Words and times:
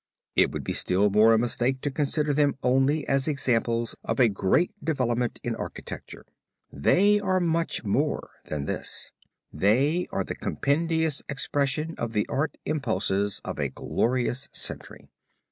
It 0.35 0.49
would 0.49 0.63
be 0.63 0.73
still 0.73 1.11
more 1.11 1.31
a 1.31 1.37
mistake 1.37 1.81
to 1.81 1.91
consider 1.91 2.33
them 2.33 2.55
only 2.63 3.07
as 3.07 3.27
examples 3.27 3.95
of 4.03 4.19
a 4.19 4.29
great 4.29 4.71
development 4.83 5.39
in 5.43 5.55
architecture. 5.55 6.25
They 6.73 7.19
are 7.19 7.39
much 7.39 7.83
more 7.83 8.31
than 8.45 8.65
this; 8.65 9.11
they 9.53 10.07
are 10.11 10.23
the 10.23 10.33
compendious 10.33 11.21
expression 11.29 11.93
of 11.99 12.13
the 12.13 12.25
art 12.29 12.57
impulses 12.65 13.41
of 13.45 13.59
a 13.59 13.69
glorious 13.69 14.49
century. 14.51 15.07